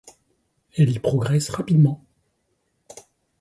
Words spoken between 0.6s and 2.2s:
Elle y progresse rapidement.